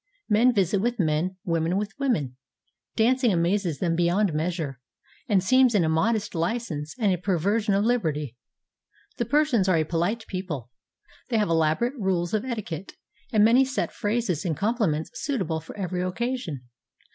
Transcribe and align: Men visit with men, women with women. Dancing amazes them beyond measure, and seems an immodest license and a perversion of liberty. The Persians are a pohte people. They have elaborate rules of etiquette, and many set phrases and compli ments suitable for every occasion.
Men 0.27 0.51
visit 0.51 0.81
with 0.81 0.97
men, 0.99 1.37
women 1.45 1.77
with 1.77 1.93
women. 1.99 2.35
Dancing 2.95 3.31
amazes 3.31 3.77
them 3.77 3.95
beyond 3.95 4.33
measure, 4.33 4.81
and 5.29 5.43
seems 5.43 5.75
an 5.75 5.83
immodest 5.83 6.33
license 6.33 6.95
and 6.97 7.13
a 7.13 7.19
perversion 7.19 7.75
of 7.75 7.85
liberty. 7.85 8.35
The 9.17 9.25
Persians 9.25 9.69
are 9.69 9.77
a 9.77 9.85
pohte 9.85 10.25
people. 10.25 10.71
They 11.29 11.37
have 11.37 11.49
elaborate 11.49 11.93
rules 11.99 12.33
of 12.33 12.43
etiquette, 12.43 12.93
and 13.31 13.45
many 13.45 13.63
set 13.63 13.91
phrases 13.93 14.43
and 14.43 14.57
compli 14.57 14.89
ments 14.89 15.11
suitable 15.13 15.59
for 15.61 15.77
every 15.77 16.01
occasion. 16.01 16.63